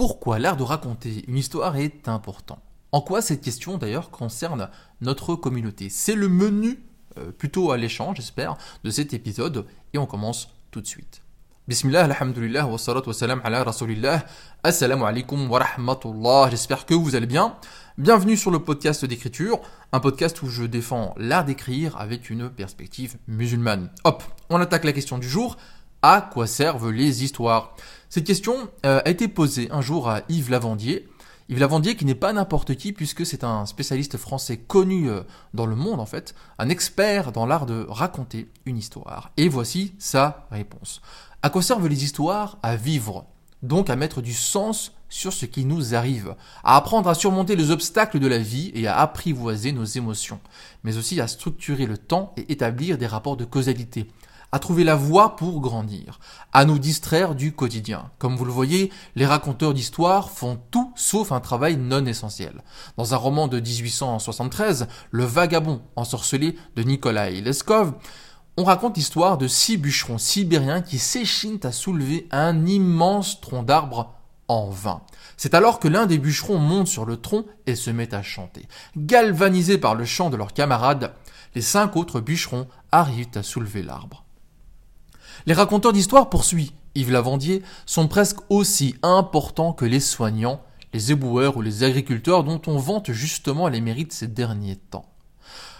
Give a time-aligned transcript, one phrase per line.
[0.00, 2.58] Pourquoi l'art de raconter une histoire est important
[2.90, 4.70] En quoi cette question d'ailleurs concerne
[5.02, 6.82] notre communauté C'est le menu,
[7.18, 11.20] euh, plutôt alléchant j'espère, de cet épisode et on commence tout de suite.
[11.68, 14.24] Bismillah, alhamdulillah, wa salatu wa salam ala rasulillah,
[14.64, 17.56] assalamu alaikum wa rahmatullah, j'espère que vous allez bien.
[17.98, 19.60] Bienvenue sur le podcast d'écriture,
[19.92, 23.90] un podcast où je défends l'art d'écrire avec une perspective musulmane.
[24.04, 25.58] Hop, on attaque la question du jour,
[26.02, 27.76] à quoi servent les histoires
[28.08, 31.08] Cette question euh, a été posée un jour à Yves Lavandier,
[31.48, 35.66] Yves Lavandier qui n'est pas n'importe qui puisque c'est un spécialiste français connu euh, dans
[35.66, 39.30] le monde en fait, un expert dans l'art de raconter une histoire.
[39.36, 41.02] Et voici sa réponse.
[41.42, 43.26] À quoi servent les histoires À vivre,
[43.62, 47.70] donc à mettre du sens sur ce qui nous arrive, à apprendre à surmonter les
[47.70, 50.40] obstacles de la vie et à apprivoiser nos émotions,
[50.84, 54.06] mais aussi à structurer le temps et établir des rapports de causalité,
[54.52, 56.18] à trouver la voie pour grandir,
[56.52, 58.10] à nous distraire du quotidien.
[58.18, 62.62] Comme vous le voyez, les raconteurs d'histoires font tout sauf un travail non essentiel.
[62.96, 67.92] Dans un roman de 1873, Le Vagabond ensorcelé de Nikolai Leskov,
[68.56, 74.14] on raconte l'histoire de six bûcherons sibériens qui s'échinent à soulever un immense tronc d'arbre
[74.48, 75.02] en vain.
[75.36, 78.66] C'est alors que l'un des bûcherons monte sur le tronc et se met à chanter.
[78.96, 81.14] Galvanisés par le chant de leurs camarades,
[81.54, 84.24] les cinq autres bûcherons arrivent à soulever l'arbre.
[85.46, 90.60] Les raconteurs d'histoires, poursuit Yves Lavandier, sont presque aussi importants que les soignants,
[90.92, 95.06] les éboueurs ou les agriculteurs dont on vante justement les mérites ces derniers temps.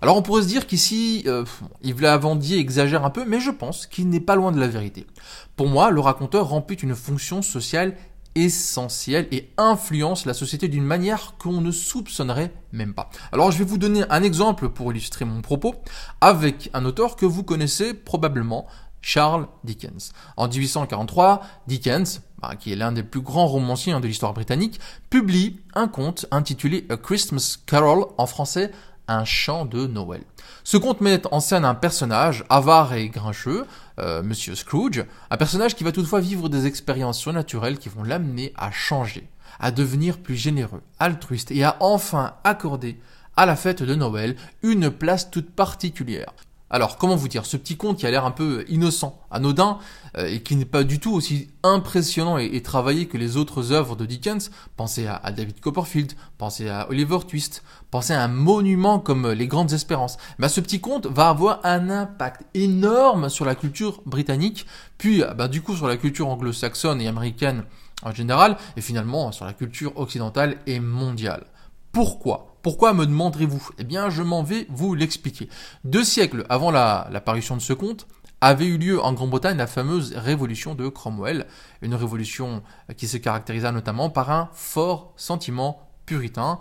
[0.00, 1.44] Alors on pourrait se dire qu'ici, euh,
[1.82, 5.06] Yves Lavandier exagère un peu, mais je pense qu'il n'est pas loin de la vérité.
[5.54, 7.94] Pour moi, le raconteur remplit une fonction sociale
[8.34, 13.10] essentielle et influence la société d'une manière qu'on ne soupçonnerait même pas.
[13.30, 15.74] Alors je vais vous donner un exemple pour illustrer mon propos
[16.20, 18.66] avec un auteur que vous connaissez probablement,
[19.02, 20.12] Charles Dickens.
[20.36, 24.80] En 1843, Dickens, bah, qui est l'un des plus grands romanciers hein, de l'histoire britannique,
[25.10, 28.70] publie un conte intitulé A Christmas Carol en français
[29.08, 30.22] un chant de Noël.
[30.64, 33.66] Ce conte met en scène un personnage avare et grincheux,
[33.98, 38.52] euh, Monsieur Scrooge, un personnage qui va toutefois vivre des expériences surnaturelles qui vont l'amener
[38.56, 39.28] à changer,
[39.58, 42.98] à devenir plus généreux, altruiste et à enfin accorder
[43.36, 46.32] à la fête de Noël une place toute particulière.
[46.74, 49.78] Alors, comment vous dire, ce petit conte qui a l'air un peu innocent, anodin,
[50.16, 53.94] euh, et qui n'est pas du tout aussi impressionnant et, travaillé que les autres œuvres
[53.94, 59.30] de Dickens, pensez à, David Copperfield, pensez à Oliver Twist, pensez à un monument comme
[59.32, 64.00] Les Grandes Espérances, bah, ce petit conte va avoir un impact énorme sur la culture
[64.06, 64.66] britannique,
[64.96, 67.64] puis bah, du coup sur la culture anglo-saxonne et américaine
[68.02, 71.44] en général, et finalement sur la culture occidentale et mondiale.
[71.92, 72.51] Pourquoi?
[72.62, 73.70] Pourquoi me demanderez-vous?
[73.78, 75.48] Eh bien, je m'en vais vous l'expliquer.
[75.84, 78.06] Deux siècles avant l'apparition de ce conte,
[78.42, 81.46] avait eu lieu en Grande-Bretagne la fameuse révolution de Cromwell,
[81.80, 82.64] une révolution
[82.96, 86.58] qui se caractérisa notamment par un fort sentiment puritain,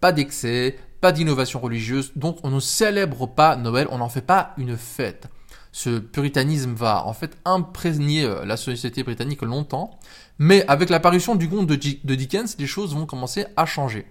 [0.00, 4.54] pas d'excès, pas d'innovation religieuse, donc on ne célèbre pas Noël, on n'en fait pas
[4.56, 5.28] une fête.
[5.70, 9.98] Ce puritanisme va en fait imprégner euh, la société britannique longtemps,
[10.38, 14.06] mais avec l'apparition du conte de Dickens, les choses vont commencer à changer.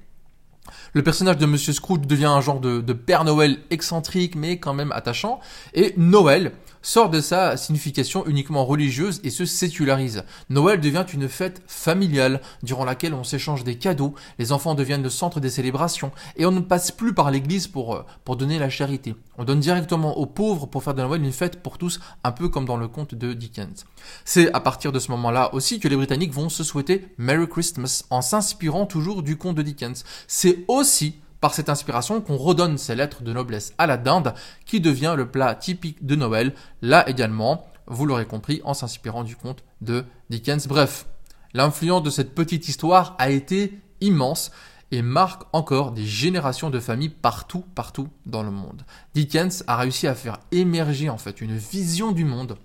[0.94, 4.91] Le personnage de Monsieur Scrooge devient un genre de, Père Noël excentrique mais quand même
[4.91, 5.39] attachant.
[5.73, 6.51] Et Noël
[6.88, 10.24] sort de sa signification uniquement religieuse et se sécularise.
[10.50, 15.09] Noël devient une fête familiale durant laquelle on s'échange des cadeaux, les enfants deviennent le
[15.09, 18.70] centre des célébrations et on ne passe plus par l'église pour, euh, pour donner la
[18.70, 19.16] charité.
[19.38, 22.48] On donne directement aux pauvres pour faire de Noël une fête pour tous, un peu
[22.48, 23.86] comme dans le conte de Dickens.
[24.24, 28.06] C'est à partir de ce moment-là aussi que les Britanniques vont se souhaiter Merry Christmas
[28.12, 30.06] en s'inspirant toujours du conte de Dickens.
[30.28, 34.34] C'est aussi par cette inspiration qu'on redonne ces lettres de noblesse à la dinde,
[34.66, 39.36] qui devient le plat typique de Noël, là également, vous l'aurez compris, en s'inspirant du
[39.36, 40.68] conte de Dickens.
[40.68, 41.06] Bref,
[41.53, 44.52] l'influence de cette petite histoire a été immense
[44.92, 48.84] et marque encore des générations de familles partout, partout dans le monde.
[49.14, 52.58] Dickens a réussi à faire émerger en fait une vision du monde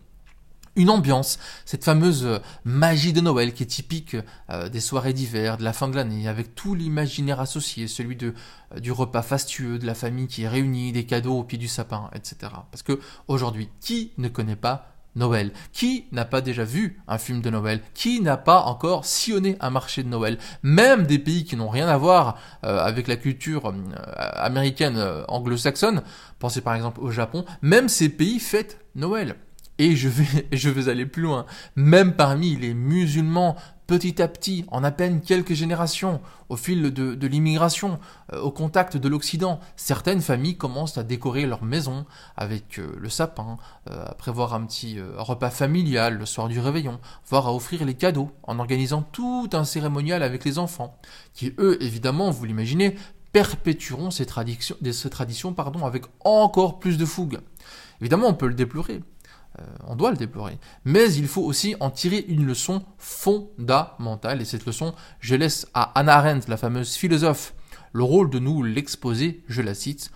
[0.77, 4.16] une ambiance, cette fameuse euh, magie de Noël qui est typique
[4.50, 8.34] euh, des soirées d'hiver, de la fin de l'année, avec tout l'imaginaire associé, celui de,
[8.74, 11.69] euh, du repas fastueux, de la famille qui est réunie, des cadeaux au pied du
[11.69, 12.53] sapin, etc.
[12.71, 12.98] Parce que
[13.28, 15.53] aujourd'hui, qui ne connaît pas Noël?
[15.74, 17.83] Qui n'a pas déjà vu un film de Noël?
[17.92, 20.39] Qui n'a pas encore sillonné un marché de Noël?
[20.63, 23.75] Même des pays qui n'ont rien à voir avec la culture
[24.16, 24.98] américaine
[25.28, 26.03] anglo-saxonne,
[26.39, 29.36] pensez par exemple au Japon, même ces pays fêtent Noël.
[29.82, 31.44] Et je vais, je vais aller plus loin.
[31.74, 33.56] Même parmi les musulmans
[33.88, 37.98] petit à petit, en à peine quelques générations, au fil de, l'immigration,
[38.32, 42.06] euh, au contact de l'Occident, certaines familles commencent à décorer leur maison
[42.36, 43.58] avec euh, le sapin,
[43.90, 47.94] euh, à prévoir un petit repas familial le soir du réveillon, voire à offrir les
[47.94, 50.96] cadeaux, en organisant tout un cérémonial avec les enfants,
[51.34, 52.94] qui eux, évidemment, vous l'imaginez,
[53.32, 55.10] perpétueront ces traditions, ces
[55.84, 57.40] avec encore plus de fougue.
[58.00, 59.00] Évidemment, on peut le déplorer.
[59.59, 60.59] Euh, on doit le déplorer.
[60.84, 64.41] Mais il faut aussi en tirer une leçon fondamentale.
[64.41, 67.54] Et cette leçon, je laisse à Anna Arendt, la fameuse philosophe,
[67.93, 69.43] le rôle de nous l'exposer.
[69.49, 70.10] Je la cite.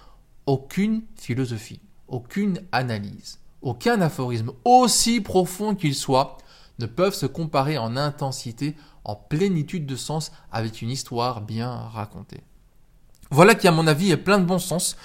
[0.47, 6.39] Aucune philosophie, aucune analyse, aucun aphorisme, aussi profond qu'il soit,
[6.79, 12.45] ne peuvent se comparer en intensité, en plénitude de sens avec une histoire bien racontée.
[13.31, 14.97] Voilà qui, à mon avis, est plein de bon sens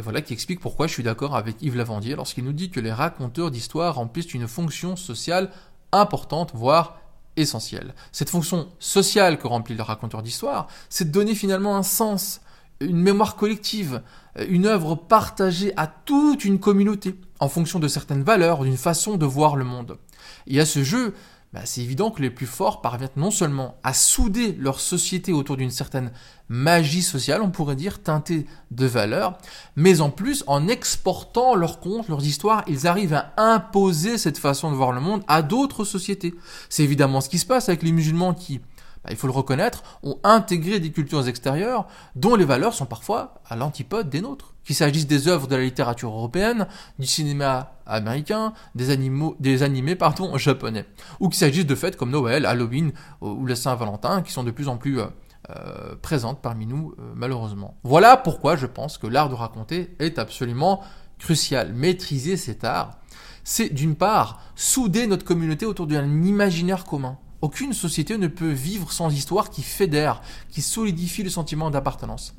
[0.00, 2.80] et voilà qui explique pourquoi je suis d'accord avec Yves Lavandier lorsqu'il nous dit que
[2.80, 5.50] les raconteurs d'histoire remplissent une fonction sociale
[5.92, 6.98] importante, voire
[7.36, 7.94] essentielle.
[8.10, 12.40] Cette fonction sociale que remplit le raconteur d'histoire, c'est de donner finalement un sens,
[12.80, 14.00] une mémoire collective,
[14.48, 19.26] une œuvre partagée à toute une communauté, en fonction de certaines valeurs, d'une façon de
[19.26, 19.98] voir le monde.
[20.46, 21.12] Et à ce jeu,
[21.52, 25.56] bah, c'est évident que les plus forts parviennent non seulement à souder leur société autour
[25.56, 26.12] d'une certaine
[26.48, 29.36] magie sociale, on pourrait dire, teintée de valeurs,
[29.74, 34.70] mais en plus, en exportant leurs contes, leurs histoires, ils arrivent à imposer cette façon
[34.70, 36.34] de voir le monde à d'autres sociétés.
[36.68, 38.60] C'est évidemment ce qui se passe avec les musulmans qui,
[39.04, 41.86] bah, il faut le reconnaître, ont intégré des cultures extérieures
[42.16, 44.54] dont les valeurs sont parfois à l'antipode des nôtres.
[44.64, 46.66] Qu'il s'agisse des œuvres de la littérature européenne,
[46.98, 50.84] du cinéma américain, des, animaux, des animés pardon, japonais,
[51.18, 54.68] ou qu'il s'agisse de fêtes comme Noël, Halloween ou le Saint-Valentin qui sont de plus
[54.68, 55.06] en plus euh,
[55.48, 57.78] euh, présentes parmi nous euh, malheureusement.
[57.82, 60.82] Voilà pourquoi je pense que l'art de raconter est absolument
[61.18, 61.72] crucial.
[61.72, 62.98] Maîtriser cet art,
[63.44, 68.92] c'est d'une part souder notre communauté autour d'un imaginaire commun aucune société ne peut vivre
[68.92, 72.34] sans histoire qui fédère, qui solidifie le sentiment d'appartenance.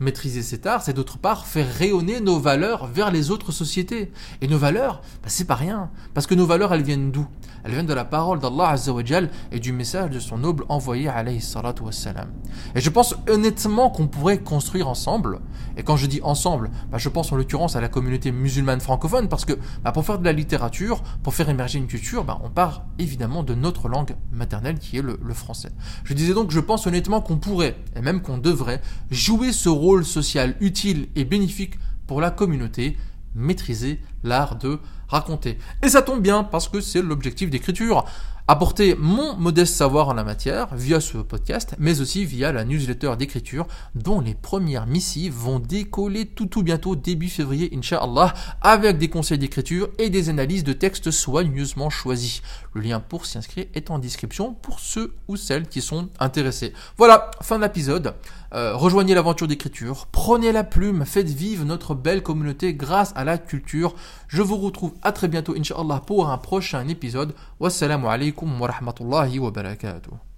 [0.00, 4.12] Maîtriser cet art, c'est d'autre part faire rayonner nos valeurs vers les autres sociétés.
[4.40, 5.90] Et nos valeurs, bah, c'est pas rien.
[6.14, 7.26] Parce que nos valeurs, elles viennent d'où?
[7.64, 11.40] Elles viennent de la parole d'Allah Azzawajal et du message de son noble envoyé alayhi
[11.40, 12.28] salatu wassalam.
[12.74, 15.40] Et je pense honnêtement qu'on pourrait construire ensemble,
[15.76, 19.28] et quand je dis ensemble, bah, je pense en l'occurrence à la communauté musulmane francophone,
[19.28, 19.52] parce que
[19.84, 23.54] bah, pour faire de la littérature, pour faire émerger une culture, on part évidemment de
[23.54, 25.70] notre langue maternelle qui est le, le français.
[26.04, 30.04] Je disais donc, je pense honnêtement qu'on pourrait, et même qu'on devrait, jouer ce rôle
[30.04, 31.74] social utile et bénéfique
[32.08, 32.96] pour la communauté,
[33.36, 35.58] maîtriser l'art de raconter.
[35.82, 38.04] Et ça tombe bien parce que c'est l'objectif d'écriture
[38.48, 43.14] apporter mon modeste savoir en la matière via ce podcast, mais aussi via la newsletter
[43.18, 49.08] d'écriture dont les premières missives vont décoller tout tout bientôt début février, Inch'Allah, avec des
[49.08, 52.42] conseils d'écriture et des analyses de textes soigneusement choisis.
[52.74, 56.72] Le lien pour s'y inscrire est en description pour ceux ou celles qui sont intéressés.
[56.96, 58.14] Voilà, fin de l'épisode.
[58.54, 63.38] Euh, rejoignez l'aventure d'écriture, prenez la plume, faites vivre notre belle communauté grâce à la
[63.38, 63.94] culture.
[64.28, 67.34] Je vous retrouve à très bientôt, Inch'Allah, pour un prochain épisode.
[67.60, 68.08] Wassalamu
[68.42, 70.31] wa rahmatullahi wa barakatuh.